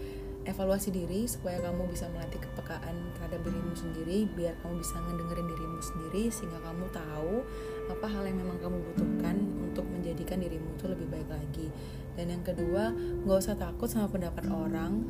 evaluasi 0.44 0.90
diri 0.90 1.24
supaya 1.30 1.60
kamu 1.64 1.88
bisa 1.92 2.10
melatih 2.10 2.40
kepekaan 2.40 3.14
terhadap 3.16 3.46
dirimu 3.46 3.72
sendiri 3.78 4.28
biar 4.34 4.58
kamu 4.60 4.84
bisa 4.84 5.00
ngedengerin 5.06 5.48
dirimu 5.54 5.80
sendiri 5.80 6.24
sehingga 6.34 6.60
kamu 6.64 6.86
tahu 6.92 7.46
apa 7.88 8.06
hal 8.10 8.24
yang 8.26 8.42
memang 8.42 8.58
kamu 8.60 8.78
butuhkan 8.92 9.36
untuk 9.64 9.86
menjadikan 9.88 10.40
dirimu 10.40 10.74
itu 10.74 10.86
lebih 10.90 11.08
baik 11.14 11.30
lagi. 11.30 11.68
Dan 12.16 12.26
yang 12.32 12.44
kedua 12.44 12.96
nggak 13.28 13.38
usah 13.38 13.60
takut 13.60 13.92
sama 13.92 14.10
pendapat 14.10 14.46
orang 14.50 15.04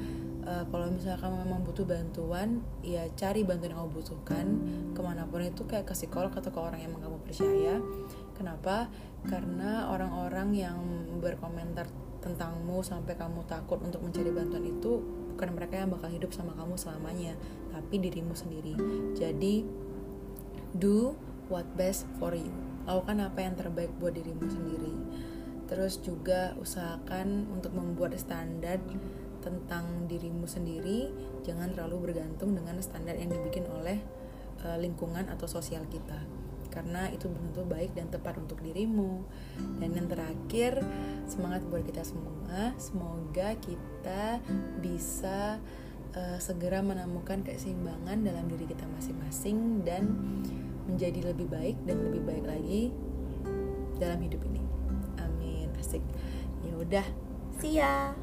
uh, 0.43 0.63
kalau 0.69 0.91
misalnya 0.91 1.19
kamu 1.19 1.35
memang 1.47 1.61
butuh 1.63 1.85
bantuan 1.87 2.63
ya 2.83 3.07
cari 3.15 3.43
bantuan 3.43 3.73
yang 3.75 3.79
kamu 3.83 3.91
butuhkan. 4.03 4.45
Ke 4.91 5.01
mana 5.01 5.23
pun 5.27 5.43
itu 5.43 5.63
kayak 5.65 5.87
ke 5.87 5.95
psikolog 5.95 6.31
atau 6.31 6.51
ke 6.51 6.59
orang 6.59 6.79
yang 6.83 6.91
kamu 6.95 7.17
percaya. 7.23 7.75
Kenapa? 8.35 8.91
Karena 9.27 9.87
orang-orang 9.91 10.49
yang 10.55 10.77
berkomentar 11.23 11.87
tentangmu 12.23 12.79
sampai 12.83 13.19
kamu 13.19 13.43
takut 13.43 13.83
untuk 13.83 13.99
mencari 13.99 14.31
bantuan 14.31 14.63
itu 14.63 15.03
bukan 15.35 15.49
mereka 15.59 15.83
yang 15.83 15.91
bakal 15.91 16.07
hidup 16.07 16.31
sama 16.31 16.55
kamu 16.55 16.79
selamanya 16.79 17.35
tapi 17.73 17.99
dirimu 17.99 18.31
sendiri. 18.31 18.77
Jadi 19.17 19.67
do 20.77 21.17
what 21.51 21.67
best 21.75 22.07
for 22.21 22.31
you. 22.31 22.53
Lakukan 22.87 23.19
apa 23.23 23.39
yang 23.43 23.55
terbaik 23.59 23.91
buat 23.99 24.15
dirimu 24.15 24.45
sendiri. 24.47 24.93
Terus 25.67 25.99
juga 25.99 26.53
usahakan 26.59 27.49
untuk 27.49 27.73
membuat 27.73 28.13
standar 28.19 28.77
tentang 29.43 30.07
dirimu 30.07 30.47
sendiri 30.47 31.11
jangan 31.43 31.75
terlalu 31.75 32.09
bergantung 32.09 32.55
dengan 32.55 32.79
standar 32.79 33.19
yang 33.19 33.29
dibikin 33.29 33.67
oleh 33.67 33.99
uh, 34.63 34.79
lingkungan 34.79 35.27
atau 35.27 35.45
sosial 35.45 35.83
kita. 35.91 36.23
Karena 36.73 37.05
itu 37.13 37.29
belum 37.29 37.53
tentu 37.53 37.69
baik 37.69 37.93
dan 37.93 38.09
tepat 38.09 38.41
untuk 38.41 38.57
dirimu. 38.65 39.21
Dan 39.77 39.93
yang 39.93 40.09
terakhir 40.09 40.81
semangat 41.29 41.61
buat 41.69 41.85
kita 41.85 42.01
semua. 42.01 42.73
Semoga 42.81 43.53
kita 43.61 44.41
bisa 44.81 45.61
uh, 46.17 46.39
segera 46.41 46.81
menemukan 46.81 47.45
keseimbangan 47.45 48.25
dalam 48.25 48.49
diri 48.49 48.65
kita 48.65 48.89
masing-masing 48.89 49.85
dan 49.85 50.09
menjadi 50.89 51.29
lebih 51.29 51.45
baik 51.45 51.77
dan 51.85 52.09
lebih 52.09 52.25
baik 52.25 52.45
lagi 52.49 52.89
dalam 54.01 54.17
hidup 54.17 54.41
ini. 54.49 54.63
Amin. 55.21 55.69
Asik. 55.77 56.01
Ya 56.65 56.73
udah. 56.73 57.05
See 57.61 57.77
ya 57.77 58.22